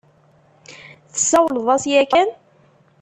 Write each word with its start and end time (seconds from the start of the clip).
Tessawleḍ-as 1.13 1.83
yakan? 1.91 2.29